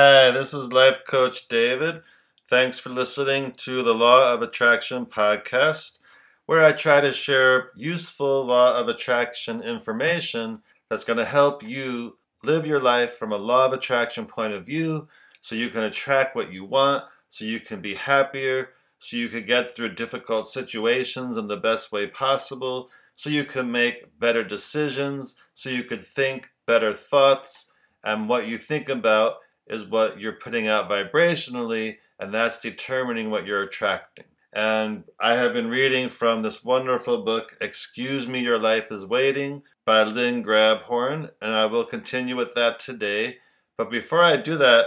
Hi, 0.00 0.30
this 0.30 0.54
is 0.54 0.72
Life 0.72 1.00
Coach 1.04 1.48
David. 1.48 2.02
Thanks 2.46 2.78
for 2.78 2.90
listening 2.90 3.50
to 3.56 3.82
the 3.82 3.96
Law 3.96 4.32
of 4.32 4.42
Attraction 4.42 5.06
podcast, 5.06 5.98
where 6.46 6.64
I 6.64 6.70
try 6.70 7.00
to 7.00 7.10
share 7.10 7.72
useful 7.74 8.44
Law 8.44 8.78
of 8.78 8.86
Attraction 8.86 9.60
information 9.60 10.60
that's 10.88 11.02
going 11.02 11.16
to 11.16 11.24
help 11.24 11.64
you 11.64 12.16
live 12.44 12.64
your 12.64 12.78
life 12.78 13.14
from 13.14 13.32
a 13.32 13.38
Law 13.38 13.66
of 13.66 13.72
Attraction 13.72 14.26
point 14.26 14.52
of 14.52 14.64
view 14.64 15.08
so 15.40 15.56
you 15.56 15.68
can 15.68 15.82
attract 15.82 16.36
what 16.36 16.52
you 16.52 16.64
want, 16.64 17.02
so 17.28 17.44
you 17.44 17.58
can 17.58 17.80
be 17.80 17.94
happier, 17.94 18.70
so 19.00 19.16
you 19.16 19.28
can 19.28 19.44
get 19.46 19.74
through 19.74 19.96
difficult 19.96 20.46
situations 20.46 21.36
in 21.36 21.48
the 21.48 21.56
best 21.56 21.90
way 21.90 22.06
possible, 22.06 22.88
so 23.16 23.30
you 23.30 23.42
can 23.42 23.72
make 23.72 24.16
better 24.20 24.44
decisions, 24.44 25.34
so 25.54 25.68
you 25.68 25.82
can 25.82 25.98
think 25.98 26.50
better 26.66 26.92
thoughts, 26.92 27.72
and 28.04 28.28
what 28.28 28.46
you 28.46 28.56
think 28.56 28.88
about 28.88 29.38
is 29.68 29.86
what 29.86 30.18
you're 30.18 30.32
putting 30.32 30.66
out 30.66 30.90
vibrationally, 30.90 31.98
and 32.18 32.32
that's 32.32 32.58
determining 32.58 33.30
what 33.30 33.46
you're 33.46 33.62
attracting. 33.62 34.24
And 34.52 35.04
I 35.20 35.34
have 35.34 35.52
been 35.52 35.68
reading 35.68 36.08
from 36.08 36.42
this 36.42 36.64
wonderful 36.64 37.22
book, 37.22 37.56
Excuse 37.60 38.26
Me, 38.26 38.40
Your 38.40 38.58
Life 38.58 38.90
is 38.90 39.06
Waiting 39.06 39.62
by 39.84 40.02
Lynn 40.02 40.42
Grabhorn, 40.42 41.30
and 41.40 41.54
I 41.54 41.66
will 41.66 41.84
continue 41.84 42.34
with 42.34 42.54
that 42.54 42.78
today. 42.78 43.38
But 43.76 43.90
before 43.90 44.22
I 44.22 44.36
do 44.36 44.56
that, 44.56 44.86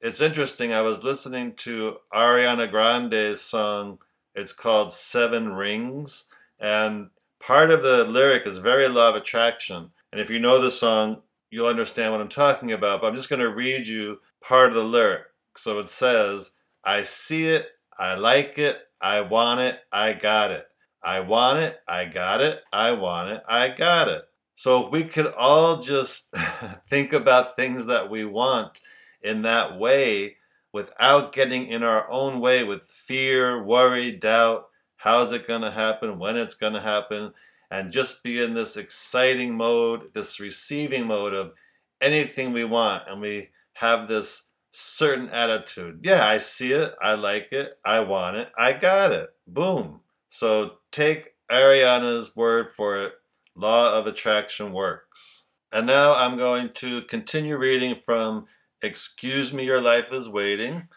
it's 0.00 0.20
interesting. 0.20 0.72
I 0.72 0.82
was 0.82 1.02
listening 1.02 1.54
to 1.56 1.96
Ariana 2.12 2.70
Grande's 2.70 3.40
song, 3.40 3.98
it's 4.34 4.52
called 4.52 4.92
Seven 4.92 5.54
Rings, 5.54 6.24
and 6.60 7.10
part 7.40 7.70
of 7.70 7.82
the 7.82 8.04
lyric 8.04 8.46
is 8.46 8.58
very 8.58 8.88
law 8.88 9.08
of 9.08 9.16
attraction. 9.16 9.90
And 10.12 10.20
if 10.20 10.30
you 10.30 10.38
know 10.38 10.60
the 10.60 10.70
song, 10.70 11.22
you'll 11.50 11.66
understand 11.66 12.12
what 12.12 12.20
I'm 12.20 12.28
talking 12.28 12.72
about. 12.72 13.00
But 13.00 13.08
I'm 13.08 13.14
just 13.14 13.30
going 13.30 13.40
to 13.40 13.48
read 13.48 13.86
you 13.86 14.20
part 14.42 14.70
of 14.70 14.74
the 14.74 14.84
lyric. 14.84 15.22
So 15.56 15.78
it 15.78 15.90
says, 15.90 16.52
I 16.84 17.02
see 17.02 17.48
it, 17.48 17.68
I 17.98 18.14
like 18.14 18.58
it, 18.58 18.78
I 19.00 19.20
want 19.20 19.60
it, 19.60 19.80
I 19.92 20.12
got 20.12 20.50
it. 20.50 20.66
I 21.02 21.20
want 21.20 21.58
it, 21.60 21.80
I 21.86 22.04
got 22.06 22.40
it, 22.40 22.62
I 22.72 22.92
want 22.92 23.30
it, 23.30 23.42
I 23.48 23.68
got 23.68 24.08
it. 24.08 24.24
So 24.56 24.88
we 24.88 25.04
could 25.04 25.26
all 25.26 25.78
just 25.78 26.34
think 26.88 27.12
about 27.12 27.56
things 27.56 27.86
that 27.86 28.10
we 28.10 28.24
want 28.24 28.80
in 29.22 29.42
that 29.42 29.78
way 29.78 30.36
without 30.72 31.32
getting 31.32 31.66
in 31.66 31.82
our 31.82 32.10
own 32.10 32.40
way 32.40 32.64
with 32.64 32.84
fear, 32.84 33.62
worry, 33.62 34.12
doubt. 34.12 34.66
How's 34.96 35.32
it 35.32 35.46
going 35.46 35.60
to 35.60 35.70
happen? 35.70 36.18
When 36.18 36.36
it's 36.36 36.56
going 36.56 36.72
to 36.72 36.80
happen? 36.80 37.32
And 37.70 37.92
just 37.92 38.22
be 38.22 38.42
in 38.42 38.54
this 38.54 38.76
exciting 38.76 39.54
mode, 39.54 40.14
this 40.14 40.40
receiving 40.40 41.06
mode 41.06 41.34
of 41.34 41.52
anything 42.00 42.52
we 42.52 42.64
want. 42.64 43.04
And 43.08 43.20
we 43.20 43.50
have 43.74 44.08
this 44.08 44.48
certain 44.70 45.28
attitude. 45.30 46.00
Yeah, 46.02 46.26
I 46.26 46.38
see 46.38 46.72
it. 46.72 46.94
I 47.00 47.14
like 47.14 47.52
it. 47.52 47.78
I 47.84 48.00
want 48.00 48.36
it. 48.36 48.50
I 48.56 48.72
got 48.72 49.12
it. 49.12 49.30
Boom. 49.46 50.00
So 50.28 50.78
take 50.92 51.34
Ariana's 51.50 52.36
word 52.36 52.68
for 52.70 52.96
it. 52.96 53.14
Law 53.54 53.98
of 53.98 54.06
attraction 54.06 54.72
works. 54.72 55.44
And 55.72 55.86
now 55.86 56.14
I'm 56.14 56.36
going 56.36 56.70
to 56.74 57.02
continue 57.02 57.56
reading 57.56 57.94
from 57.94 58.46
Excuse 58.80 59.52
Me, 59.52 59.64
Your 59.64 59.80
Life 59.80 60.12
is 60.12 60.28
Waiting. 60.28 60.88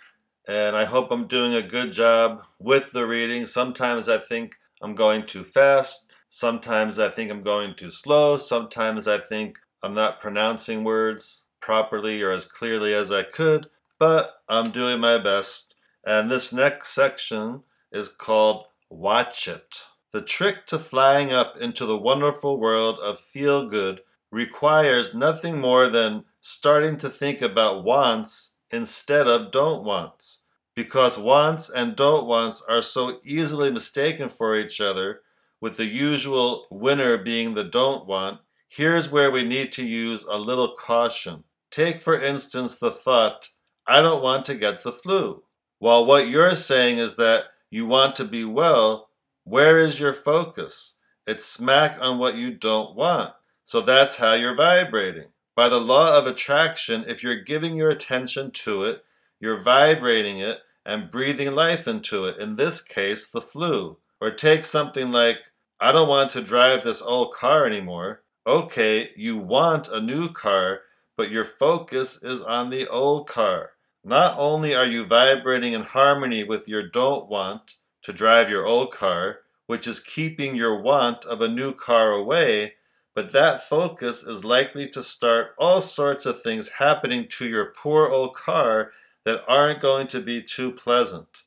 And 0.47 0.75
I 0.75 0.85
hope 0.85 1.11
I'm 1.11 1.27
doing 1.27 1.53
a 1.53 1.61
good 1.61 1.91
job 1.91 2.43
with 2.59 2.91
the 2.91 3.05
reading. 3.05 3.45
Sometimes 3.45 4.07
I 4.07 4.17
think 4.17 4.55
I'm 4.81 4.95
going 4.95 5.25
too 5.25 5.43
fast. 5.43 6.10
Sometimes 6.33 6.97
I 6.97 7.09
think 7.09 7.29
I'm 7.29 7.41
going 7.41 7.75
too 7.75 7.91
slow. 7.91 8.37
Sometimes 8.37 9.05
I 9.05 9.17
think 9.17 9.59
I'm 9.83 9.93
not 9.93 10.21
pronouncing 10.21 10.85
words 10.85 11.43
properly 11.59 12.21
or 12.23 12.31
as 12.31 12.45
clearly 12.45 12.93
as 12.93 13.11
I 13.11 13.23
could, 13.23 13.67
but 13.99 14.41
I'm 14.47 14.71
doing 14.71 15.01
my 15.01 15.17
best. 15.17 15.75
And 16.05 16.31
this 16.31 16.53
next 16.53 16.93
section 16.93 17.63
is 17.91 18.07
called 18.07 18.67
Watch 18.89 19.49
It. 19.49 19.87
The 20.13 20.21
trick 20.21 20.65
to 20.67 20.79
flying 20.79 21.33
up 21.33 21.57
into 21.57 21.85
the 21.85 21.97
wonderful 21.97 22.57
world 22.57 22.97
of 22.99 23.19
feel 23.19 23.67
good 23.67 23.99
requires 24.31 25.13
nothing 25.13 25.59
more 25.59 25.89
than 25.89 26.23
starting 26.39 26.97
to 26.99 27.09
think 27.09 27.41
about 27.41 27.83
wants 27.83 28.53
instead 28.71 29.27
of 29.27 29.51
don't 29.51 29.83
wants. 29.83 30.43
Because 30.77 31.19
wants 31.19 31.69
and 31.69 31.93
don't 31.93 32.25
wants 32.25 32.63
are 32.69 32.81
so 32.81 33.19
easily 33.25 33.69
mistaken 33.69 34.29
for 34.29 34.55
each 34.55 34.79
other 34.79 35.23
with 35.61 35.77
the 35.77 35.85
usual 35.85 36.67
winner 36.69 37.17
being 37.17 37.53
the 37.53 37.63
don't 37.63 38.07
want, 38.07 38.41
here's 38.67 39.11
where 39.11 39.31
we 39.31 39.43
need 39.43 39.71
to 39.73 39.85
use 39.85 40.25
a 40.29 40.37
little 40.37 40.75
caution. 40.75 41.43
Take, 41.69 42.01
for 42.01 42.19
instance, 42.19 42.75
the 42.75 42.91
thought, 42.91 43.49
I 43.87 44.01
don't 44.01 44.23
want 44.23 44.43
to 44.45 44.55
get 44.55 44.83
the 44.83 44.91
flu. 44.91 45.43
While 45.79 46.05
what 46.05 46.27
you're 46.27 46.55
saying 46.55 46.97
is 46.97 47.15
that 47.15 47.45
you 47.69 47.85
want 47.85 48.15
to 48.17 48.25
be 48.25 48.43
well, 48.43 49.09
where 49.43 49.77
is 49.77 49.99
your 49.99 50.13
focus? 50.13 50.97
It's 51.25 51.45
smack 51.45 51.97
on 52.01 52.17
what 52.17 52.35
you 52.35 52.53
don't 52.53 52.95
want. 52.95 53.33
So 53.63 53.81
that's 53.81 54.17
how 54.17 54.33
you're 54.33 54.55
vibrating. 54.55 55.27
By 55.55 55.69
the 55.69 55.79
law 55.79 56.17
of 56.17 56.27
attraction, 56.27 57.05
if 57.07 57.23
you're 57.23 57.41
giving 57.41 57.75
your 57.75 57.89
attention 57.89 58.51
to 58.51 58.83
it, 58.83 59.03
you're 59.39 59.61
vibrating 59.61 60.39
it 60.39 60.59
and 60.85 61.11
breathing 61.11 61.51
life 61.51 61.87
into 61.87 62.25
it, 62.25 62.37
in 62.37 62.55
this 62.55 62.81
case, 62.81 63.27
the 63.27 63.41
flu. 63.41 63.97
Or 64.19 64.31
take 64.31 64.65
something 64.65 65.11
like, 65.11 65.39
I 65.83 65.91
don't 65.91 66.07
want 66.07 66.29
to 66.31 66.43
drive 66.43 66.83
this 66.83 67.01
old 67.01 67.33
car 67.33 67.65
anymore. 67.65 68.21
Okay, 68.45 69.09
you 69.17 69.39
want 69.39 69.87
a 69.87 69.99
new 69.99 70.29
car, 70.29 70.81
but 71.17 71.31
your 71.31 71.43
focus 71.43 72.21
is 72.21 72.39
on 72.39 72.69
the 72.69 72.87
old 72.87 73.27
car. 73.27 73.71
Not 74.03 74.35
only 74.37 74.75
are 74.75 74.85
you 74.85 75.07
vibrating 75.07 75.73
in 75.73 75.81
harmony 75.81 76.43
with 76.43 76.67
your 76.67 76.87
don't 76.87 77.27
want 77.27 77.77
to 78.03 78.13
drive 78.13 78.47
your 78.47 78.67
old 78.67 78.91
car, 78.91 79.39
which 79.65 79.87
is 79.87 79.99
keeping 79.99 80.55
your 80.55 80.79
want 80.79 81.25
of 81.25 81.41
a 81.41 81.47
new 81.47 81.73
car 81.73 82.11
away, 82.11 82.75
but 83.15 83.31
that 83.31 83.67
focus 83.67 84.21
is 84.21 84.45
likely 84.45 84.87
to 84.89 85.01
start 85.01 85.55
all 85.57 85.81
sorts 85.81 86.27
of 86.27 86.43
things 86.43 86.73
happening 86.73 87.27
to 87.27 87.47
your 87.47 87.73
poor 87.75 88.07
old 88.07 88.35
car 88.35 88.91
that 89.25 89.43
aren't 89.47 89.79
going 89.79 90.05
to 90.09 90.19
be 90.19 90.43
too 90.43 90.71
pleasant. 90.71 91.41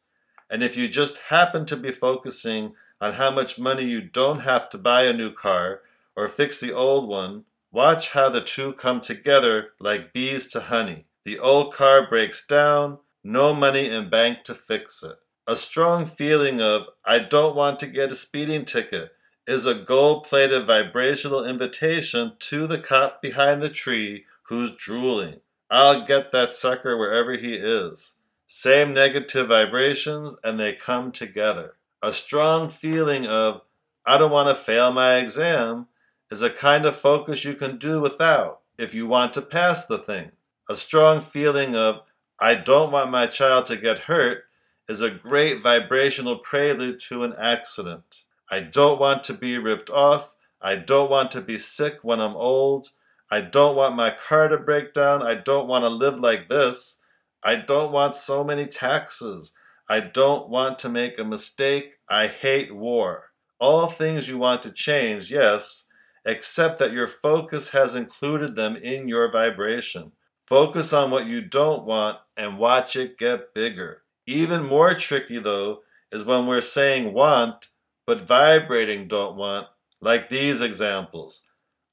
And 0.50 0.60
if 0.60 0.76
you 0.76 0.88
just 0.88 1.22
happen 1.28 1.66
to 1.66 1.76
be 1.76 1.92
focusing 1.92 2.74
on 3.00 3.14
how 3.14 3.30
much 3.30 3.58
money 3.58 3.84
you 3.84 4.00
don't 4.00 4.40
have 4.40 4.68
to 4.70 4.78
buy 4.78 5.04
a 5.04 5.12
new 5.12 5.32
car 5.32 5.80
or 6.16 6.28
fix 6.28 6.60
the 6.60 6.72
old 6.72 7.08
one, 7.08 7.44
watch 7.72 8.12
how 8.12 8.28
the 8.28 8.40
two 8.40 8.72
come 8.72 9.00
together 9.00 9.70
like 9.78 10.12
bees 10.12 10.46
to 10.48 10.60
honey. 10.60 11.06
The 11.24 11.38
old 11.38 11.72
car 11.72 12.06
breaks 12.06 12.46
down, 12.46 12.98
no 13.22 13.54
money 13.54 13.88
in 13.88 14.10
bank 14.10 14.44
to 14.44 14.54
fix 14.54 15.02
it. 15.02 15.16
A 15.46 15.56
strong 15.56 16.06
feeling 16.06 16.60
of, 16.60 16.86
I 17.04 17.18
don't 17.18 17.56
want 17.56 17.78
to 17.80 17.86
get 17.86 18.12
a 18.12 18.14
speeding 18.14 18.64
ticket, 18.64 19.12
is 19.46 19.66
a 19.66 19.74
gold 19.74 20.24
plated 20.24 20.66
vibrational 20.66 21.44
invitation 21.44 22.32
to 22.38 22.66
the 22.66 22.78
cop 22.78 23.20
behind 23.20 23.62
the 23.62 23.68
tree 23.68 24.24
who's 24.44 24.74
drooling. 24.74 25.40
I'll 25.70 26.06
get 26.06 26.32
that 26.32 26.54
sucker 26.54 26.96
wherever 26.96 27.36
he 27.36 27.54
is. 27.54 28.16
Same 28.46 28.94
negative 28.94 29.48
vibrations, 29.48 30.36
and 30.44 30.60
they 30.60 30.72
come 30.72 31.10
together. 31.10 31.74
A 32.04 32.12
strong 32.12 32.68
feeling 32.68 33.26
of, 33.26 33.62
I 34.04 34.18
don't 34.18 34.30
want 34.30 34.50
to 34.50 34.62
fail 34.62 34.92
my 34.92 35.14
exam, 35.16 35.86
is 36.30 36.42
a 36.42 36.50
kind 36.50 36.84
of 36.84 36.98
focus 36.98 37.46
you 37.46 37.54
can 37.54 37.78
do 37.78 37.98
without 38.02 38.60
if 38.76 38.92
you 38.92 39.06
want 39.06 39.32
to 39.32 39.40
pass 39.40 39.86
the 39.86 39.96
thing. 39.96 40.32
A 40.68 40.74
strong 40.74 41.22
feeling 41.22 41.74
of, 41.74 42.02
I 42.38 42.56
don't 42.56 42.92
want 42.92 43.10
my 43.10 43.26
child 43.26 43.64
to 43.68 43.78
get 43.78 44.00
hurt, 44.00 44.44
is 44.86 45.00
a 45.00 45.08
great 45.08 45.62
vibrational 45.62 46.36
prelude 46.36 47.00
to 47.08 47.24
an 47.24 47.32
accident. 47.38 48.24
I 48.50 48.60
don't 48.60 49.00
want 49.00 49.24
to 49.24 49.32
be 49.32 49.56
ripped 49.56 49.88
off. 49.88 50.34
I 50.60 50.76
don't 50.76 51.10
want 51.10 51.30
to 51.30 51.40
be 51.40 51.56
sick 51.56 52.00
when 52.02 52.20
I'm 52.20 52.36
old. 52.36 52.88
I 53.30 53.40
don't 53.40 53.76
want 53.76 53.96
my 53.96 54.10
car 54.10 54.48
to 54.48 54.58
break 54.58 54.92
down. 54.92 55.22
I 55.22 55.36
don't 55.36 55.68
want 55.68 55.86
to 55.86 55.88
live 55.88 56.20
like 56.20 56.50
this. 56.50 57.00
I 57.42 57.56
don't 57.56 57.92
want 57.92 58.14
so 58.14 58.44
many 58.44 58.66
taxes. 58.66 59.54
I 59.88 60.00
don't 60.00 60.48
want 60.48 60.78
to 60.80 60.88
make 60.88 61.18
a 61.18 61.24
mistake. 61.24 61.94
I 62.08 62.26
hate 62.26 62.74
war. 62.74 63.30
All 63.58 63.86
things 63.86 64.28
you 64.28 64.38
want 64.38 64.62
to 64.64 64.72
change, 64.72 65.30
yes, 65.30 65.84
except 66.24 66.78
that 66.78 66.92
your 66.92 67.08
focus 67.08 67.70
has 67.70 67.94
included 67.94 68.56
them 68.56 68.76
in 68.76 69.08
your 69.08 69.30
vibration. 69.30 70.12
Focus 70.46 70.92
on 70.92 71.10
what 71.10 71.26
you 71.26 71.40
don't 71.40 71.84
want 71.84 72.18
and 72.36 72.58
watch 72.58 72.96
it 72.96 73.18
get 73.18 73.54
bigger. 73.54 74.02
Even 74.26 74.64
more 74.64 74.94
tricky, 74.94 75.38
though, 75.38 75.80
is 76.10 76.24
when 76.24 76.46
we're 76.46 76.60
saying 76.60 77.12
want 77.12 77.68
but 78.06 78.22
vibrating 78.22 79.08
don't 79.08 79.36
want, 79.36 79.66
like 80.00 80.28
these 80.28 80.60
examples. 80.60 81.42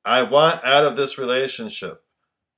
I 0.03 0.23
want 0.23 0.63
out 0.63 0.83
of 0.83 0.95
this 0.95 1.17
relationship. 1.17 2.03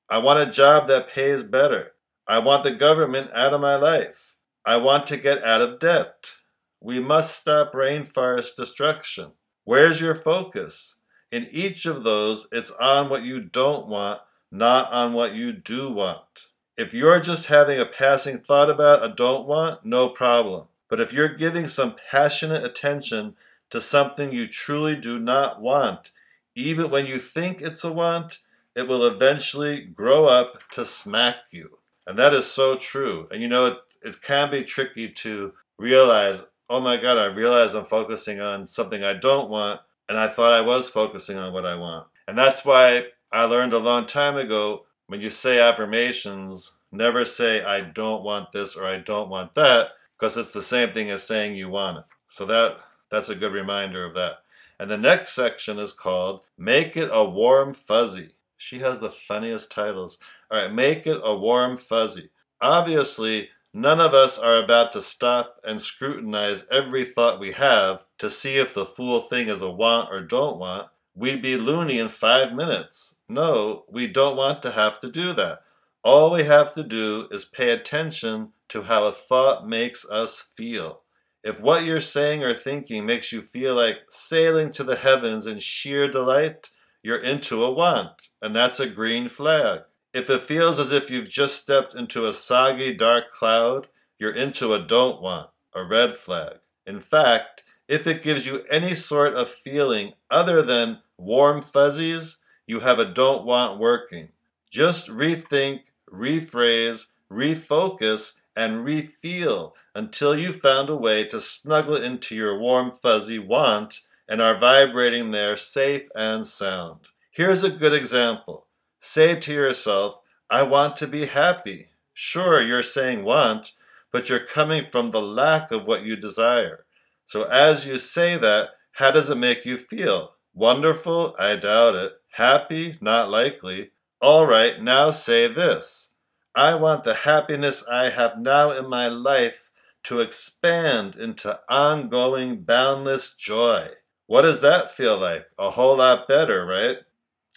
I 0.09 0.17
want 0.19 0.47
a 0.47 0.51
job 0.51 0.87
that 0.87 1.09
pays 1.09 1.43
better. 1.43 1.91
I 2.27 2.39
want 2.39 2.63
the 2.63 2.71
government 2.71 3.31
out 3.33 3.53
of 3.53 3.61
my 3.61 3.75
life. 3.75 4.32
I 4.65 4.77
want 4.77 5.07
to 5.07 5.17
get 5.17 5.43
out 5.43 5.61
of 5.61 5.79
debt. 5.79 6.35
We 6.79 6.99
must 6.99 7.35
stop 7.35 7.73
rainforest 7.73 8.55
destruction. 8.55 9.31
Where's 9.65 9.99
your 9.99 10.15
focus? 10.15 10.97
In 11.31 11.47
each 11.51 11.85
of 11.85 12.03
those, 12.03 12.47
it's 12.51 12.71
on 12.71 13.09
what 13.09 13.23
you 13.23 13.41
don't 13.41 13.87
want, 13.87 14.21
not 14.51 14.91
on 14.93 15.13
what 15.13 15.33
you 15.33 15.51
do 15.51 15.91
want. 15.91 16.47
If 16.77 16.93
you're 16.93 17.19
just 17.19 17.47
having 17.47 17.79
a 17.79 17.85
passing 17.85 18.39
thought 18.39 18.69
about 18.69 19.03
a 19.03 19.13
don't 19.13 19.47
want, 19.47 19.85
no 19.85 20.09
problem. 20.09 20.67
But 20.87 21.01
if 21.01 21.11
you're 21.11 21.27
giving 21.27 21.67
some 21.67 21.95
passionate 22.09 22.63
attention 22.63 23.35
to 23.69 23.81
something 23.81 24.31
you 24.31 24.47
truly 24.47 24.95
do 24.95 25.19
not 25.19 25.61
want, 25.61 26.11
even 26.55 26.89
when 26.89 27.05
you 27.05 27.17
think 27.17 27.61
it's 27.61 27.83
a 27.83 27.91
want, 27.91 28.39
it 28.75 28.87
will 28.87 29.05
eventually 29.05 29.81
grow 29.81 30.25
up 30.25 30.69
to 30.71 30.85
smack 30.85 31.35
you. 31.51 31.79
And 32.05 32.17
that 32.19 32.33
is 32.33 32.45
so 32.45 32.75
true. 32.75 33.27
And 33.31 33.41
you 33.41 33.47
know, 33.47 33.77
it, 34.03 34.21
can 34.21 34.51
be 34.51 34.63
tricky 34.63 35.09
to 35.09 35.53
realize, 35.77 36.43
oh 36.69 36.79
my 36.79 36.97
God, 36.97 37.17
I 37.17 37.25
realize 37.25 37.73
I'm 37.73 37.85
focusing 37.85 38.39
on 38.39 38.65
something 38.65 39.03
I 39.03 39.13
don't 39.13 39.49
want, 39.49 39.81
and 40.09 40.17
I 40.17 40.27
thought 40.27 40.53
I 40.53 40.61
was 40.61 40.89
focusing 40.89 41.37
on 41.37 41.53
what 41.53 41.65
I 41.65 41.75
want. 41.75 42.07
And 42.27 42.37
that's 42.37 42.65
why 42.65 43.07
I 43.31 43.45
learned 43.45 43.73
a 43.73 43.79
long 43.79 44.05
time 44.05 44.37
ago 44.37 44.85
when 45.07 45.21
you 45.21 45.29
say 45.29 45.59
affirmations, 45.59 46.75
never 46.91 47.25
say, 47.25 47.63
I 47.63 47.81
don't 47.81 48.23
want 48.23 48.51
this 48.51 48.75
or 48.75 48.85
I 48.85 48.97
don't 48.97 49.29
want 49.29 49.53
that, 49.55 49.89
because 50.17 50.37
it's 50.37 50.51
the 50.51 50.61
same 50.61 50.91
thing 50.91 51.09
as 51.09 51.23
saying 51.23 51.55
you 51.55 51.69
want 51.69 51.99
it. 51.99 52.03
So 52.27 52.45
that 52.45 52.77
that's 53.11 53.29
a 53.29 53.35
good 53.35 53.53
reminder 53.53 54.05
of 54.05 54.13
that. 54.15 54.37
And 54.79 54.89
the 54.89 54.97
next 54.97 55.33
section 55.33 55.77
is 55.77 55.93
called 55.93 56.41
Make 56.57 56.97
It 56.97 57.09
a 57.11 57.23
Warm 57.23 57.73
Fuzzy. 57.73 58.31
She 58.63 58.79
has 58.79 58.99
the 58.99 59.09
funniest 59.09 59.71
titles. 59.71 60.17
All 60.49 60.57
right, 60.57 60.73
make 60.73 61.05
it 61.05 61.19
a 61.21 61.35
warm 61.35 61.75
fuzzy. 61.75 62.29
Obviously, 62.61 63.49
none 63.73 63.99
of 63.99 64.13
us 64.13 64.37
are 64.37 64.63
about 64.63 64.93
to 64.93 65.01
stop 65.01 65.59
and 65.63 65.81
scrutinize 65.81 66.65
every 66.71 67.03
thought 67.03 67.39
we 67.39 67.53
have 67.53 68.05
to 68.19 68.29
see 68.29 68.57
if 68.57 68.73
the 68.73 68.85
fool 68.85 69.21
thing 69.21 69.49
is 69.49 69.61
a 69.61 69.69
want 69.69 70.09
or 70.11 70.21
don't 70.21 70.59
want. 70.59 70.89
We'd 71.15 71.41
be 71.41 71.57
loony 71.57 71.99
in 71.99 72.09
five 72.09 72.53
minutes. 72.53 73.17
No, 73.27 73.85
we 73.89 74.07
don't 74.07 74.37
want 74.37 74.61
to 74.63 74.71
have 74.71 74.99
to 75.01 75.09
do 75.09 75.33
that. 75.33 75.61
All 76.03 76.31
we 76.31 76.43
have 76.43 76.73
to 76.73 76.83
do 76.83 77.27
is 77.31 77.45
pay 77.45 77.71
attention 77.71 78.49
to 78.69 78.83
how 78.83 79.05
a 79.05 79.11
thought 79.11 79.67
makes 79.67 80.09
us 80.09 80.49
feel. 80.57 81.01
If 81.43 81.61
what 81.61 81.83
you're 81.83 81.99
saying 81.99 82.43
or 82.43 82.53
thinking 82.53 83.05
makes 83.05 83.31
you 83.31 83.41
feel 83.41 83.75
like 83.75 83.97
sailing 84.09 84.71
to 84.71 84.83
the 84.83 84.95
heavens 84.95 85.45
in 85.45 85.59
sheer 85.59 86.09
delight, 86.09 86.69
you're 87.03 87.21
into 87.21 87.63
a 87.63 87.71
want, 87.71 88.29
and 88.41 88.55
that's 88.55 88.79
a 88.79 88.89
green 88.89 89.29
flag. 89.29 89.81
If 90.13 90.29
it 90.29 90.41
feels 90.41 90.79
as 90.79 90.91
if 90.91 91.09
you've 91.09 91.29
just 91.29 91.61
stepped 91.61 91.95
into 91.95 92.27
a 92.27 92.33
soggy 92.33 92.93
dark 92.93 93.31
cloud, 93.31 93.87
you're 94.19 94.35
into 94.35 94.73
a 94.73 94.79
don't 94.79 95.21
want, 95.21 95.49
a 95.73 95.83
red 95.83 96.13
flag. 96.13 96.57
In 96.85 96.99
fact, 96.99 97.63
if 97.87 98.05
it 98.05 98.23
gives 98.23 98.45
you 98.45 98.63
any 98.69 98.93
sort 98.93 99.33
of 99.33 99.49
feeling 99.49 100.13
other 100.29 100.61
than 100.61 100.99
warm 101.17 101.61
fuzzies, 101.61 102.37
you 102.67 102.81
have 102.81 102.99
a 102.99 103.05
don't 103.05 103.43
want 103.43 103.79
working. 103.79 104.29
Just 104.69 105.09
rethink, 105.09 105.81
rephrase, 106.11 107.07
refocus, 107.31 108.37
and 108.55 108.85
refeel 108.85 109.73
until 109.95 110.37
you've 110.37 110.61
found 110.61 110.89
a 110.89 110.95
way 110.95 111.23
to 111.25 111.39
snuggle 111.39 111.95
into 111.95 112.35
your 112.35 112.57
warm 112.57 112.91
fuzzy 112.91 113.39
want 113.39 114.01
and 114.29 114.41
are 114.41 114.57
vibrating 114.57 115.31
there 115.31 115.57
safe 115.57 116.07
and 116.15 116.45
sound. 116.45 116.99
Here's 117.31 117.63
a 117.63 117.69
good 117.69 117.93
example. 117.93 118.67
Say 119.05 119.35
to 119.35 119.53
yourself, 119.53 120.19
I 120.49 120.63
want 120.63 120.95
to 120.95 121.07
be 121.07 121.25
happy. 121.25 121.89
Sure, 122.13 122.61
you're 122.61 122.81
saying 122.81 123.25
want, 123.25 123.73
but 124.13 124.29
you're 124.29 124.39
coming 124.39 124.85
from 124.89 125.11
the 125.11 125.21
lack 125.21 125.73
of 125.73 125.85
what 125.85 126.03
you 126.03 126.15
desire. 126.15 126.85
So 127.25 127.43
as 127.43 127.85
you 127.85 127.97
say 127.97 128.37
that, 128.37 128.69
how 128.93 129.11
does 129.11 129.29
it 129.29 129.35
make 129.35 129.65
you 129.65 129.77
feel? 129.77 130.37
Wonderful? 130.53 131.35
I 131.37 131.57
doubt 131.57 131.95
it. 131.95 132.13
Happy? 132.31 132.97
Not 133.01 133.29
likely. 133.29 133.91
All 134.21 134.47
right, 134.47 134.81
now 134.81 135.11
say 135.11 135.47
this. 135.49 136.11
I 136.55 136.75
want 136.75 137.03
the 137.03 137.13
happiness 137.13 137.85
I 137.85 138.09
have 138.09 138.39
now 138.39 138.71
in 138.71 138.89
my 138.89 139.09
life 139.09 139.69
to 140.03 140.21
expand 140.21 141.17
into 141.17 141.59
ongoing, 141.67 142.61
boundless 142.61 143.35
joy. 143.35 143.89
What 144.27 144.43
does 144.43 144.61
that 144.61 144.93
feel 144.93 145.17
like? 145.17 145.47
A 145.59 145.71
whole 145.71 145.97
lot 145.97 146.25
better, 146.25 146.65
right? 146.65 146.99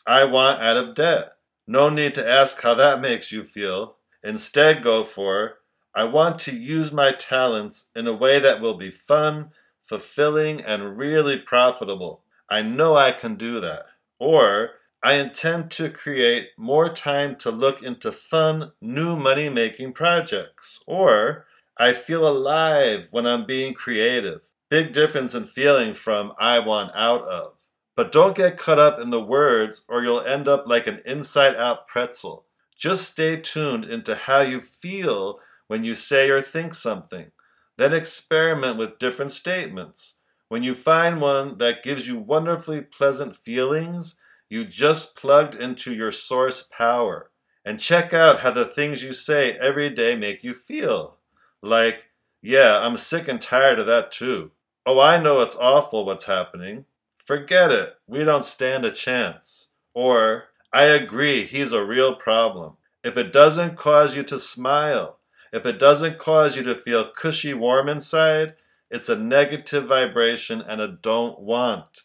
I 0.05 0.25
want 0.25 0.61
out 0.61 0.77
of 0.77 0.97
debt. 0.97 1.36
No 1.67 1.89
need 1.89 2.15
to 2.15 2.29
ask 2.29 2.63
how 2.63 2.75
that 2.75 3.01
makes 3.01 3.33
you 3.33 3.43
feel. 3.43 3.97
Instead, 4.23 4.83
go 4.83 5.05
for 5.05 5.59
I 5.97 6.05
want 6.05 6.39
to 6.41 6.55
use 6.55 6.93
my 6.93 7.13
talents 7.13 7.89
in 7.97 8.07
a 8.07 8.13
way 8.13 8.39
that 8.39 8.61
will 8.61 8.75
be 8.75 8.91
fun, 8.91 9.53
fulfilling, 9.83 10.61
and 10.61 10.99
really 10.99 11.39
profitable. 11.39 12.23
I 12.51 12.61
know 12.61 12.97
I 12.97 13.13
can 13.13 13.37
do 13.37 13.61
that. 13.61 13.87
Or 14.19 14.73
I 15.03 15.15
intend 15.15 15.71
to 15.73 15.89
create 15.89 16.51
more 16.59 16.91
time 16.91 17.35
to 17.37 17.51
look 17.51 17.83
into 17.83 18.13
fun, 18.13 18.73
new 18.83 19.17
money 19.17 19.49
making 19.49 19.95
projects. 19.95 20.85
Or 20.87 21.47
I 21.79 21.95
feel 21.95 22.29
alive 22.29 23.09
when 23.11 23.27
I'm 23.27 23.47
being 23.47 23.73
creative. 23.73 24.43
Big 24.69 24.93
difference 24.93 25.35
in 25.35 25.47
feeling 25.47 25.95
from 25.95 26.35
I 26.39 26.59
want 26.59 26.93
out 26.95 27.23
of. 27.23 27.56
But 27.97 28.13
don't 28.13 28.37
get 28.37 28.59
caught 28.59 28.79
up 28.79 29.01
in 29.01 29.09
the 29.11 29.25
words 29.25 29.85
or 29.89 30.03
you'll 30.03 30.21
end 30.21 30.47
up 30.47 30.67
like 30.67 30.87
an 30.87 31.01
inside 31.07 31.57
out 31.57 31.89
pretzel. 31.89 32.45
Just 32.77 33.11
stay 33.11 33.41
tuned 33.41 33.87
into 33.87 34.15
how 34.15 34.41
you 34.41 34.61
feel 34.61 35.41
when 35.67 35.83
you 35.83 35.95
say 35.95 36.29
or 36.29 36.43
think 36.43 36.75
something. 36.75 37.33
Then 37.79 37.95
experiment 37.95 38.77
with 38.77 38.99
different 38.99 39.33
statements. 39.33 40.19
When 40.49 40.63
you 40.63 40.75
find 40.75 41.21
one 41.21 41.59
that 41.59 41.83
gives 41.83 42.07
you 42.07 42.19
wonderfully 42.19 42.83
pleasant 42.83 43.37
feelings, 43.37 44.17
you 44.49 44.65
just 44.65 45.17
plugged 45.17 45.55
into 45.55 45.93
your 45.93 46.13
source 46.13 46.63
power. 46.63 47.31
And 47.65 47.81
check 47.81 48.15
out 48.15 48.41
how 48.41 48.53
the 48.53 48.65
things 48.65 49.03
you 49.03 49.13
say 49.13 49.53
every 49.55 49.91
day 49.91 50.15
make 50.15 50.45
you 50.45 50.55
feel. 50.55 51.17
Like, 51.63 52.05
yeah, 52.41 52.79
I'm 52.81 52.97
sick 52.97 53.27
and 53.27 53.43
tired 53.43 53.81
of 53.81 53.87
that 53.87 54.13
too. 54.13 54.53
Oh, 54.85 55.01
I 55.01 55.21
know 55.21 55.41
it's 55.41 55.57
awful 55.57 56.05
what's 56.05 56.27
happening. 56.27 56.85
Forget 57.27 57.73
it. 57.73 57.97
We 58.07 58.23
don't 58.23 58.45
stand 58.45 58.85
a 58.85 58.93
chance. 58.93 59.71
Or, 59.95 60.45
I 60.73 60.85
agree, 60.85 61.45
he's 61.45 61.73
a 61.73 61.85
real 61.85 62.15
problem. 62.15 62.77
If 63.03 63.17
it 63.17 63.33
doesn't 63.33 63.75
cause 63.77 64.15
you 64.17 64.23
to 64.25 64.39
smile, 64.39 65.19
if 65.53 65.67
it 65.67 65.81
doesn't 65.81 66.19
cause 66.19 66.57
you 66.57 66.63
to 66.63 66.77
feel 66.77 67.11
cushy 67.11 67.53
warm 67.53 67.89
inside, 67.89 68.55
it's 68.93 69.09
a 69.09 69.19
negative 69.19 69.89
vibration 69.89 70.61
and 70.61 70.81
a 70.81 70.87
don't 70.87 71.41
want. 71.41 72.03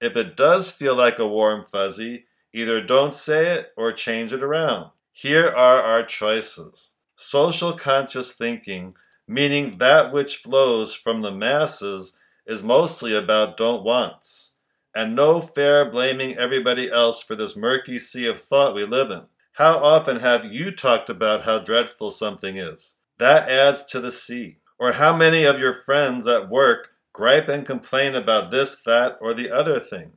If 0.00 0.16
it 0.16 0.36
does 0.36 0.70
feel 0.70 0.94
like 0.94 1.18
a 1.18 1.26
warm 1.26 1.64
fuzzy, 1.70 2.26
either 2.52 2.80
don't 2.80 3.14
say 3.14 3.48
it 3.48 3.72
or 3.76 3.90
change 3.90 4.32
it 4.32 4.42
around. 4.42 4.92
Here 5.12 5.48
are 5.48 5.82
our 5.82 6.04
choices. 6.04 6.94
Social 7.16 7.72
conscious 7.72 8.32
thinking, 8.32 8.94
meaning 9.26 9.78
that 9.78 10.12
which 10.12 10.36
flows 10.36 10.94
from 10.94 11.22
the 11.22 11.32
masses 11.32 12.16
is 12.46 12.62
mostly 12.62 13.14
about 13.16 13.56
don't 13.56 13.84
wants, 13.84 14.49
and 14.94 15.14
no 15.14 15.40
fair 15.40 15.88
blaming 15.88 16.36
everybody 16.36 16.90
else 16.90 17.22
for 17.22 17.34
this 17.34 17.56
murky 17.56 17.98
sea 17.98 18.26
of 18.26 18.40
thought 18.40 18.74
we 18.74 18.84
live 18.84 19.10
in. 19.10 19.22
How 19.54 19.78
often 19.78 20.20
have 20.20 20.52
you 20.52 20.70
talked 20.70 21.10
about 21.10 21.42
how 21.42 21.58
dreadful 21.58 22.10
something 22.10 22.56
is? 22.56 22.96
That 23.18 23.48
adds 23.48 23.84
to 23.86 24.00
the 24.00 24.12
sea. 24.12 24.56
Or 24.78 24.92
how 24.92 25.14
many 25.14 25.44
of 25.44 25.58
your 25.58 25.74
friends 25.74 26.26
at 26.26 26.48
work 26.48 26.92
gripe 27.12 27.48
and 27.48 27.66
complain 27.66 28.14
about 28.14 28.50
this, 28.50 28.80
that, 28.86 29.18
or 29.20 29.34
the 29.34 29.50
other 29.50 29.78
thing? 29.78 30.12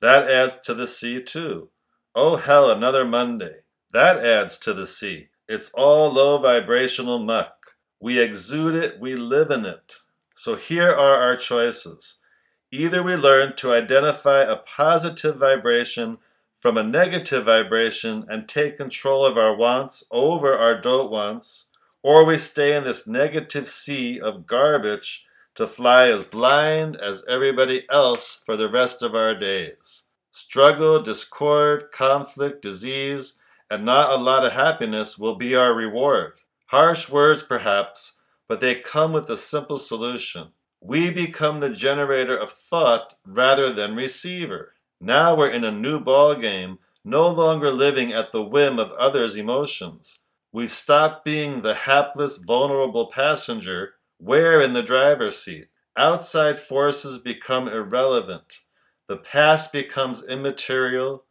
That 0.00 0.28
adds 0.28 0.58
to 0.64 0.74
the 0.74 0.86
sea 0.86 1.22
too. 1.22 1.68
Oh 2.14 2.36
hell, 2.36 2.70
another 2.70 3.04
Monday. 3.04 3.58
That 3.92 4.24
adds 4.24 4.58
to 4.60 4.74
the 4.74 4.86
sea. 4.86 5.28
It's 5.48 5.70
all 5.74 6.12
low 6.12 6.38
vibrational 6.38 7.18
muck. 7.18 7.76
We 8.00 8.20
exude 8.20 8.74
it, 8.74 8.98
we 8.98 9.14
live 9.14 9.50
in 9.50 9.64
it. 9.64 9.96
So 10.34 10.56
here 10.56 10.90
are 10.90 11.16
our 11.22 11.36
choices. 11.36 12.16
Either 12.72 13.02
we 13.02 13.16
learn 13.16 13.54
to 13.56 13.72
identify 13.72 14.42
a 14.42 14.56
positive 14.56 15.36
vibration 15.36 16.18
from 16.56 16.76
a 16.76 16.82
negative 16.82 17.44
vibration 17.44 18.24
and 18.28 18.48
take 18.48 18.76
control 18.76 19.24
of 19.24 19.36
our 19.36 19.56
wants 19.56 20.04
over 20.10 20.56
our 20.56 20.80
don't 20.80 21.10
wants, 21.10 21.66
or 22.02 22.24
we 22.24 22.36
stay 22.36 22.76
in 22.76 22.84
this 22.84 23.08
negative 23.08 23.66
sea 23.66 24.20
of 24.20 24.46
garbage 24.46 25.26
to 25.54 25.66
fly 25.66 26.06
as 26.06 26.24
blind 26.24 26.96
as 26.96 27.24
everybody 27.28 27.86
else 27.90 28.42
for 28.46 28.56
the 28.56 28.68
rest 28.68 29.02
of 29.02 29.14
our 29.14 29.34
days. 29.34 30.04
Struggle, 30.30 31.02
discord, 31.02 31.90
conflict, 31.90 32.62
disease, 32.62 33.34
and 33.68 33.84
not 33.84 34.12
a 34.12 34.22
lot 34.22 34.44
of 34.44 34.52
happiness 34.52 35.18
will 35.18 35.34
be 35.34 35.56
our 35.56 35.74
reward. 35.74 36.34
Harsh 36.66 37.10
words, 37.10 37.42
perhaps, 37.42 38.18
but 38.46 38.60
they 38.60 38.74
come 38.74 39.12
with 39.12 39.28
a 39.28 39.36
simple 39.36 39.78
solution. 39.78 40.48
We 40.80 41.10
become 41.10 41.60
the 41.60 41.70
generator 41.70 42.36
of 42.36 42.50
thought 42.50 43.16
rather 43.26 43.72
than 43.72 43.94
receiver. 43.94 44.74
Now 45.00 45.36
we're 45.36 45.50
in 45.50 45.64
a 45.64 45.70
new 45.70 46.00
ball 46.00 46.34
game, 46.34 46.78
no 47.04 47.28
longer 47.28 47.70
living 47.70 48.12
at 48.12 48.32
the 48.32 48.42
whim 48.42 48.78
of 48.78 48.90
others' 48.92 49.36
emotions. 49.36 50.20
We've 50.52 50.72
stopped 50.72 51.24
being 51.24 51.62
the 51.62 51.74
hapless, 51.74 52.38
vulnerable 52.38 53.06
passenger. 53.06 53.94
We're 54.18 54.60
in 54.60 54.72
the 54.72 54.82
driver's 54.82 55.38
seat. 55.38 55.68
Outside 55.96 56.58
forces 56.58 57.18
become 57.18 57.68
irrelevant. 57.68 58.60
The 59.06 59.16
past 59.16 59.72
becomes 59.72 60.26
immaterial. 60.26 61.24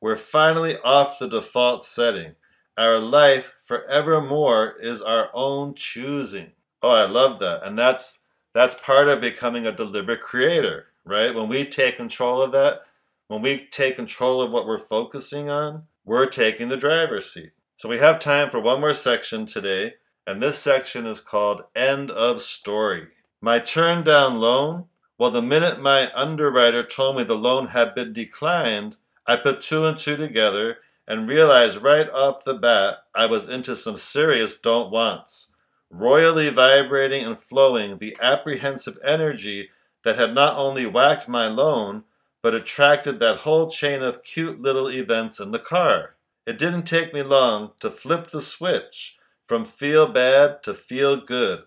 We're 0.00 0.16
finally 0.16 0.78
off 0.84 1.18
the 1.18 1.28
default 1.28 1.84
setting. 1.84 2.34
Our 2.76 2.98
life 2.98 3.52
forevermore 3.62 4.74
is 4.80 5.00
our 5.00 5.30
own 5.32 5.74
choosing. 5.74 6.52
Oh, 6.82 6.90
I 6.90 7.06
love 7.06 7.38
that. 7.40 7.62
And 7.62 7.78
that's 7.78 8.20
that's 8.56 8.80
part 8.80 9.06
of 9.08 9.20
becoming 9.20 9.66
a 9.66 9.72
deliberate 9.72 10.22
creator, 10.22 10.86
right? 11.04 11.34
When 11.34 11.46
we 11.46 11.66
take 11.66 11.98
control 11.98 12.40
of 12.40 12.52
that, 12.52 12.86
when 13.28 13.42
we 13.42 13.66
take 13.66 13.96
control 13.96 14.40
of 14.40 14.50
what 14.50 14.66
we're 14.66 14.78
focusing 14.78 15.50
on, 15.50 15.84
we're 16.06 16.24
taking 16.24 16.68
the 16.68 16.76
driver's 16.78 17.30
seat. 17.30 17.50
So 17.76 17.86
we 17.86 17.98
have 17.98 18.18
time 18.18 18.48
for 18.48 18.58
one 18.58 18.80
more 18.80 18.94
section 18.94 19.44
today, 19.44 19.96
and 20.26 20.42
this 20.42 20.58
section 20.58 21.04
is 21.04 21.20
called 21.20 21.64
End 21.74 22.10
of 22.10 22.40
Story. 22.40 23.08
My 23.42 23.58
turn 23.58 24.04
down 24.04 24.38
loan? 24.38 24.86
Well, 25.18 25.30
the 25.30 25.42
minute 25.42 25.80
my 25.80 26.10
underwriter 26.14 26.82
told 26.82 27.16
me 27.18 27.24
the 27.24 27.34
loan 27.34 27.68
had 27.68 27.94
been 27.94 28.14
declined, 28.14 28.96
I 29.26 29.36
put 29.36 29.60
two 29.60 29.84
and 29.84 29.98
two 29.98 30.16
together 30.16 30.78
and 31.06 31.28
realized 31.28 31.82
right 31.82 32.08
off 32.08 32.44
the 32.44 32.54
bat 32.54 32.98
I 33.14 33.26
was 33.26 33.50
into 33.50 33.76
some 33.76 33.98
serious 33.98 34.58
don't 34.58 34.90
wants, 34.90 35.52
royally 35.90 36.48
vibrating 36.50 37.24
and 37.24 37.38
flowing 37.38 37.98
the 37.98 38.16
apprehensive 38.20 38.98
energy 39.04 39.70
that 40.04 40.16
had 40.16 40.34
not 40.34 40.56
only 40.56 40.86
whacked 40.86 41.28
my 41.28 41.48
loan, 41.48 42.04
but 42.42 42.54
attracted 42.54 43.18
that 43.18 43.38
whole 43.38 43.68
chain 43.68 44.02
of 44.02 44.22
cute 44.22 44.60
little 44.60 44.88
events 44.88 45.40
in 45.40 45.50
the 45.50 45.58
car. 45.58 46.14
It 46.46 46.58
didn't 46.58 46.84
take 46.84 47.12
me 47.12 47.22
long 47.22 47.72
to 47.80 47.90
flip 47.90 48.30
the 48.30 48.40
switch 48.40 49.18
from 49.46 49.64
feel 49.64 50.06
bad 50.06 50.62
to 50.62 50.74
feel 50.74 51.16
good, 51.16 51.64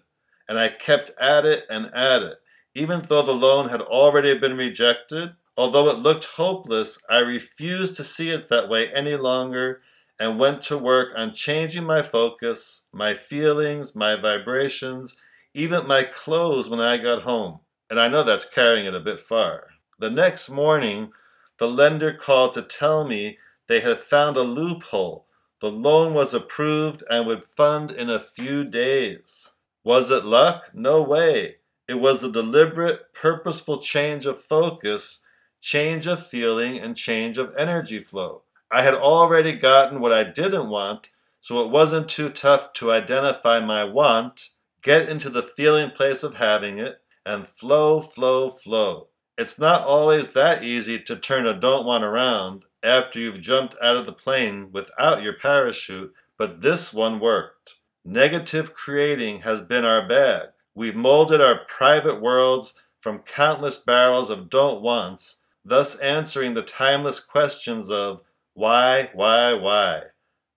and 0.48 0.58
I 0.58 0.70
kept 0.70 1.12
at 1.20 1.46
it 1.46 1.66
and 1.70 1.94
at 1.94 2.24
it. 2.24 2.38
Even 2.74 3.02
though 3.08 3.22
the 3.22 3.34
loan 3.34 3.70
had 3.70 3.82
already 3.82 4.38
been 4.38 4.56
rejected, 4.56 5.34
although 5.58 5.90
it 5.90 6.00
looked 6.00 6.24
hopeless, 6.24 7.02
I 7.10 7.20
refused 7.20 7.98
to 7.98 8.04
see 8.04 8.30
it 8.30 8.48
that 8.50 8.70
way 8.70 8.90
any 8.90 9.16
longer 9.16 9.82
and 10.20 10.38
went 10.38 10.62
to 10.64 10.78
work 10.78 11.10
on 11.16 11.34
changing 11.34 11.86
my 11.86 12.02
focus, 12.02 12.86
my 12.92 13.14
feelings, 13.14 13.96
my 13.96 14.16
vibrations, 14.16 15.20
even 15.54 15.88
my 15.88 16.04
clothes 16.04 16.70
when 16.70 16.82
I 16.82 16.98
got 16.98 17.24
home. 17.24 17.60
And 17.90 18.00
I 18.00 18.08
know 18.08 18.24
that's 18.24 18.50
carrying 18.50 18.86
it 18.86 18.94
a 18.94 19.00
bit 19.00 19.20
far. 19.20 19.68
The 19.98 20.10
next 20.10 20.50
morning, 20.50 21.12
the 21.58 21.68
lender 21.68 22.14
called 22.14 22.54
to 22.54 22.62
tell 22.62 23.08
me 23.08 23.38
they 23.68 23.80
had 23.80 23.98
found 23.98 24.38
a 24.38 24.42
loophole. 24.42 25.26
The 25.62 25.72
loan 25.72 26.14
was 26.14 26.34
approved 26.34 27.04
and 27.10 27.26
would 27.26 27.44
fund 27.44 27.92
in 27.92 28.10
a 28.10 28.20
few 28.20 28.64
days. 28.64 29.52
Was 29.84 30.12
it 30.12 30.26
luck? 30.26 30.72
No 30.74 31.02
way. 31.02 31.56
It 31.88 32.00
was 32.00 32.24
a 32.24 32.32
deliberate, 32.32 33.14
purposeful 33.14 33.80
change 33.80 34.26
of 34.26 34.44
focus, 34.44 35.22
change 35.60 36.08
of 36.08 36.26
feeling, 36.26 36.78
and 36.78 36.96
change 36.96 37.38
of 37.38 37.54
energy 37.58 38.00
flow. 38.00 38.44
I 38.72 38.84
had 38.84 38.94
already 38.94 39.54
gotten 39.54 40.00
what 40.00 40.14
I 40.14 40.24
didn't 40.24 40.70
want, 40.70 41.10
so 41.42 41.64
it 41.64 41.72
wasn't 41.72 42.10
too 42.10 42.30
tough 42.30 42.74
to 42.74 42.92
identify 42.92 43.60
my 43.60 43.84
want, 43.84 44.50
get 44.82 45.10
into 45.10 45.30
the 45.30 45.42
feeling 45.42 45.92
place 45.92 46.24
of 46.24 46.36
having 46.36 46.78
it, 46.78 47.02
and 47.26 47.48
flow, 47.48 48.02
flow, 48.02 48.50
flow. 48.50 49.08
It's 49.38 49.58
not 49.58 49.86
always 49.86 50.34
that 50.34 50.64
easy 50.64 51.00
to 51.00 51.16
turn 51.16 51.46
a 51.46 51.58
don't 51.58 51.86
want 51.86 52.04
around 52.04 52.64
after 52.84 53.20
you've 53.20 53.42
jumped 53.42 53.76
out 53.82 53.96
of 53.96 54.06
the 54.06 54.14
plane 54.14 54.70
without 54.72 55.24
your 55.24 55.34
parachute, 55.34 56.14
but 56.38 56.62
this 56.62 56.94
one 56.94 57.20
worked. 57.20 57.76
Negative 58.06 58.74
creating 58.74 59.42
has 59.42 59.62
been 59.62 59.86
our 59.86 60.08
bag. 60.08 60.50
We've 60.76 60.96
molded 60.96 61.42
our 61.42 61.60
private 61.68 62.22
worlds 62.22 62.74
from 63.00 63.20
countless 63.20 63.80
barrels 63.80 64.30
of 64.30 64.50
don't 64.50 64.82
wants, 64.82 65.38
thus 65.66 65.98
answering 66.00 66.54
the 66.54 66.62
timeless 66.62 67.20
questions 67.20 67.90
of 67.90 68.22
why, 68.60 69.10
why, 69.14 69.54
why? 69.54 70.02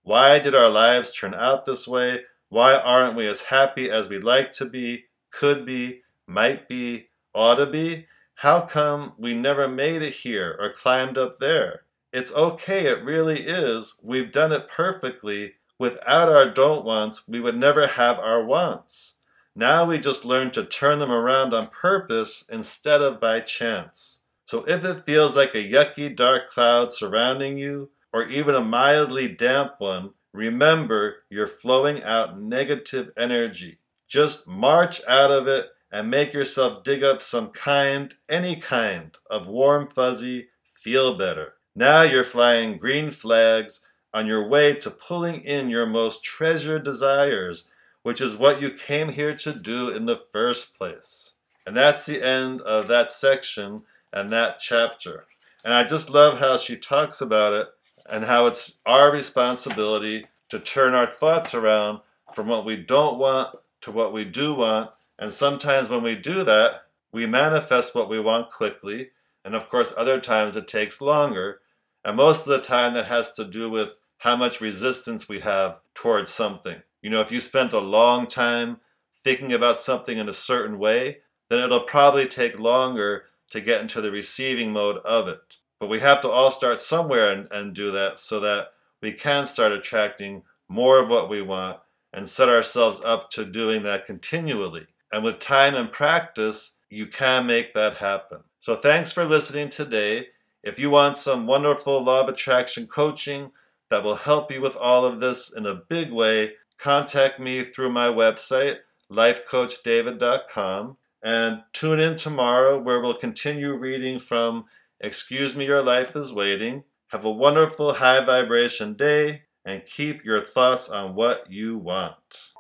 Why 0.03 0.41
did 0.41 0.57
our 0.57 0.69
lives 0.69 1.15
turn 1.15 1.35
out 1.35 1.67
this 1.67 1.87
way? 1.87 2.23
Why 2.49 2.75
aren't 2.75 3.15
we 3.15 3.29
as 3.29 3.43
happy 3.43 3.89
as 3.89 4.09
we'd 4.09 4.25
like 4.25 4.51
to 4.55 4.65
be, 4.65 5.05
could 5.31 5.65
be, 5.65 6.01
might 6.27 6.69
be, 6.69 7.11
ought 7.33 7.55
to 7.59 7.67
be? 7.67 8.09
How 8.35 8.63
come 8.63 9.13
we 9.19 9.35
never 9.35 9.69
made 9.69 10.03
it 10.03 10.15
here 10.15 10.59
or 10.61 10.73
climbed 10.73 11.17
up 11.17 11.39
there? 11.39 11.83
It's 12.13 12.35
okay, 12.35 12.87
it 12.87 13.05
really 13.05 13.43
is. 13.43 13.95
We've 14.03 14.33
done 14.33 14.51
it 14.51 14.67
perfectly. 14.69 15.53
Without 15.79 16.29
our 16.29 16.51
don't 16.51 16.85
wants, 16.85 17.29
we 17.29 17.39
would 17.39 17.57
never 17.57 17.87
have 17.87 18.19
our 18.19 18.45
wants. 18.45 19.19
Now 19.55 19.85
we 19.85 20.01
just 20.01 20.25
learn 20.25 20.51
to 20.53 20.65
turn 20.65 20.99
them 20.99 21.13
around 21.13 21.55
on 21.55 21.69
purpose 21.69 22.45
instead 22.51 23.01
of 23.01 23.21
by 23.21 23.39
chance. 23.39 24.22
So 24.53 24.65
if 24.69 24.85
it 24.85 25.07
feels 25.07 25.35
like 25.35 25.55
a 25.55 25.67
yucky 25.67 26.15
dark 26.15 26.51
cloud 26.51 26.93
surrounding 26.93 27.57
you, 27.57 27.89
or 28.13 28.25
even 28.25 28.55
a 28.55 28.61
mildly 28.61 29.27
damp 29.27 29.77
one, 29.79 30.11
remember 30.31 31.23
you're 31.31 31.47
flowing 31.47 32.03
out 32.03 32.39
negative 32.39 33.13
energy. 33.17 33.79
Just 34.07 34.47
march 34.47 35.01
out 35.09 35.31
of 35.31 35.49
it 35.49 35.71
and 35.91 36.11
make 36.11 36.35
yourself 36.35 36.85
dig 36.85 37.03
up 37.03 37.23
some 37.23 37.49
kind, 37.49 38.15
any 38.29 38.57
kind, 38.57 39.17
of 39.31 39.49
warm, 39.49 39.89
fuzzy, 39.89 40.49
feel 40.75 41.17
better. 41.17 41.55
Now 41.75 42.03
you're 42.03 42.23
flying 42.23 42.77
green 42.77 43.11
flags 43.11 43.83
on 44.13 44.27
your 44.27 44.47
way 44.47 44.75
to 44.75 44.91
pulling 44.91 45.41
in 45.41 45.71
your 45.71 45.87
most 45.87 46.23
treasured 46.23 46.83
desires, 46.83 47.71
which 48.03 48.21
is 48.21 48.37
what 48.37 48.61
you 48.61 48.71
came 48.71 49.09
here 49.09 49.35
to 49.35 49.55
do 49.55 49.89
in 49.89 50.05
the 50.05 50.23
first 50.31 50.77
place. 50.77 51.33
And 51.67 51.75
that's 51.75 52.05
the 52.05 52.23
end 52.23 52.61
of 52.61 52.89
that 52.89 53.11
section 53.11 53.85
and 54.13 54.33
that 54.33 54.59
chapter. 54.59 55.27
And 55.65 55.73
I 55.73 55.85
just 55.85 56.11
love 56.11 56.39
how 56.39 56.59
she 56.59 56.77
talks 56.77 57.21
about 57.21 57.53
it 57.53 57.69
and 58.09 58.25
how 58.25 58.47
it's 58.47 58.81
our 58.85 59.13
responsibility 59.13 60.27
to 60.49 60.59
turn 60.59 60.95
our 60.95 61.07
thoughts 61.07 61.55
around 61.55 62.01
from 62.35 62.49
what 62.49 62.65
we 62.65 62.77
don't 62.77 63.19
want 63.19 63.57
to 63.83 63.91
what 63.91 64.13
we 64.13 64.25
do 64.25 64.55
want 64.55 64.91
and 65.23 65.33
sometimes 65.33 65.89
when 65.89 66.03
we 66.03 66.17
do 66.17 66.43
that, 66.43 66.83
we 67.13 67.27
manifest 67.27 67.95
what 67.95 68.09
we 68.09 68.19
want 68.19 68.51
quickly. 68.51 69.11
And 69.45 69.55
of 69.55 69.69
course, 69.69 69.95
other 69.97 70.21
times 70.21 70.57
it 70.57 70.67
takes 70.67 71.01
longer. 71.01 71.61
And 72.05 72.17
most 72.17 72.41
of 72.41 72.49
the 72.49 72.61
time, 72.61 72.95
that 72.95 73.07
has 73.07 73.33
to 73.35 73.45
do 73.45 73.71
with 73.71 73.91
how 74.19 74.35
much 74.35 74.61
resistance 74.61 75.29
we 75.29 75.39
have 75.39 75.79
towards 75.95 76.31
something. 76.31 76.83
You 77.03 77.11
know, 77.11 77.21
if 77.21 77.31
you 77.31 77.39
spent 77.39 77.73
a 77.73 77.79
long 77.79 78.27
time 78.27 78.81
thinking 79.23 79.53
about 79.53 79.79
something 79.79 80.19
in 80.19 80.29
a 80.29 80.33
certain 80.33 80.77
way, 80.77 81.19
then 81.49 81.63
it'll 81.63 81.81
probably 81.81 82.27
take 82.27 82.59
longer 82.59 83.27
to 83.53 83.61
get 83.61 83.81
into 83.83 84.01
the 84.01 84.11
receiving 84.11 84.73
mode 84.73 84.97
of 84.99 85.29
it. 85.29 85.59
But 85.79 85.89
we 85.89 86.01
have 86.01 86.21
to 86.23 86.31
all 86.31 86.51
start 86.51 86.81
somewhere 86.81 87.31
and, 87.31 87.47
and 87.53 87.75
do 87.75 87.91
that 87.91 88.19
so 88.19 88.41
that 88.41 88.69
we 89.03 89.13
can 89.13 89.47
start 89.47 89.73
attracting 89.73 90.43
more 90.69 91.03
of 91.03 91.11
what 91.11 91.29
we 91.29 91.43
want 91.43 91.81
and 92.15 92.27
set 92.27 92.49
ourselves 92.49 93.01
up 93.05 93.31
to 93.31 93.45
doing 93.45 93.83
that 93.83 94.07
continually. 94.07 94.87
And 95.13 95.23
with 95.23 95.39
time 95.39 95.75
and 95.75 95.93
practice, 95.93 96.77
you 96.89 97.07
can 97.07 97.47
make 97.47 97.75
that 97.75 97.99
happen. 97.99 98.41
So 98.59 98.75
thanks 98.75 99.13
for 99.13 99.25
listening 99.25 99.69
today. 99.69 100.29
If 100.63 100.79
you 100.79 100.89
want 100.89 101.19
some 101.19 101.47
wonderful 101.47 102.03
law 102.03 102.23
of 102.23 102.29
attraction 102.29 102.87
coaching 102.87 103.51
that 103.91 104.03
will 104.03 104.15
help 104.15 104.51
you 104.51 104.63
with 104.63 104.77
all 104.77 105.05
of 105.05 105.21
this 105.21 105.55
in 105.55 105.67
a 105.67 105.75
big 105.75 106.11
way, 106.11 106.53
contact 106.79 107.39
me 107.39 107.65
through 107.65 107.91
my 107.91 108.07
website, 108.07 108.77
lifecoachdavid.com, 109.13 110.97
and 111.23 111.63
tune 111.73 112.01
in 112.01 112.17
tomorrow 112.17 112.79
where 112.79 113.01
we'll 113.01 113.15
continue 113.15 113.75
reading 113.75 114.19
from 114.19 114.65
Excuse 115.01 115.57
Me, 115.57 115.67
Your 115.67 115.83
Life 115.83 116.17
is 116.17 116.33
Waiting. 116.33 116.85
Have 117.09 117.25
a 117.25 117.31
wonderful 117.31 117.95
high 117.95 118.25
vibration 118.25 118.95
day 118.95 119.43
and 119.65 119.85
keep 119.85 120.25
your 120.25 120.41
thoughts 120.41 120.89
on 120.89 121.15
what 121.15 121.51
you 121.51 121.79
want. 121.79 122.52